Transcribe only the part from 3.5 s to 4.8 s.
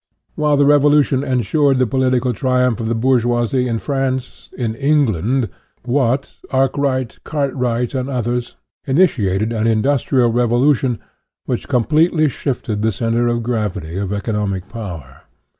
in France, in